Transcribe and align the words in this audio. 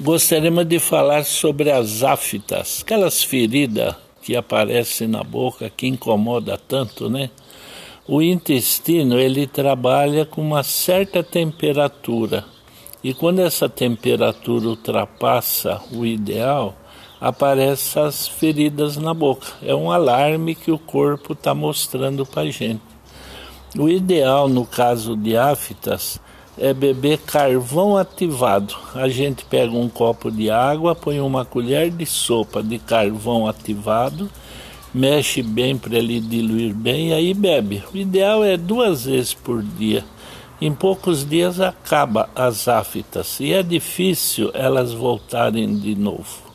Gostaríamos 0.00 0.66
de 0.66 0.80
falar 0.80 1.24
sobre 1.24 1.70
as 1.70 2.02
aftas, 2.02 2.82
aquelas 2.82 3.22
feridas 3.22 3.94
que 4.22 4.34
aparecem 4.34 5.06
na 5.06 5.22
boca 5.22 5.70
que 5.70 5.86
incomoda 5.86 6.58
tanto, 6.58 7.08
né? 7.08 7.30
O 8.04 8.20
intestino 8.20 9.20
ele 9.20 9.46
trabalha 9.46 10.26
com 10.26 10.42
uma 10.42 10.64
certa 10.64 11.22
temperatura 11.22 12.44
e 13.04 13.14
quando 13.14 13.38
essa 13.38 13.68
temperatura 13.68 14.66
ultrapassa 14.66 15.80
o 15.92 16.04
ideal, 16.04 16.74
aparecem 17.20 18.02
as 18.02 18.26
feridas 18.26 18.96
na 18.96 19.14
boca. 19.14 19.46
É 19.62 19.76
um 19.76 19.92
alarme 19.92 20.56
que 20.56 20.72
o 20.72 20.78
corpo 20.78 21.34
está 21.34 21.54
mostrando 21.54 22.26
para 22.26 22.42
a 22.42 22.50
gente. 22.50 22.82
O 23.78 23.88
ideal 23.88 24.48
no 24.48 24.66
caso 24.66 25.16
de 25.16 25.36
aftas 25.36 26.20
é 26.58 26.72
beber 26.72 27.18
carvão 27.18 27.96
ativado. 27.96 28.74
A 28.94 29.08
gente 29.08 29.44
pega 29.44 29.72
um 29.72 29.88
copo 29.88 30.30
de 30.30 30.50
água, 30.50 30.94
põe 30.94 31.20
uma 31.20 31.44
colher 31.44 31.90
de 31.90 32.06
sopa 32.06 32.62
de 32.62 32.78
carvão 32.78 33.46
ativado, 33.46 34.30
mexe 34.92 35.42
bem 35.42 35.76
para 35.76 35.98
ele 35.98 36.20
diluir 36.20 36.74
bem 36.74 37.08
e 37.08 37.14
aí 37.14 37.34
bebe. 37.34 37.82
O 37.92 37.96
ideal 37.96 38.44
é 38.44 38.56
duas 38.56 39.04
vezes 39.04 39.34
por 39.34 39.62
dia. 39.62 40.04
Em 40.60 40.72
poucos 40.72 41.28
dias 41.28 41.60
acaba 41.60 42.30
as 42.34 42.68
aftas 42.68 43.40
e 43.40 43.52
é 43.52 43.62
difícil 43.62 44.50
elas 44.54 44.92
voltarem 44.92 45.76
de 45.76 45.94
novo. 45.94 46.53